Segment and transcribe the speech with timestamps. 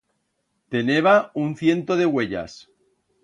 [0.75, 1.13] Teneba
[1.43, 2.59] un ciento de uellas.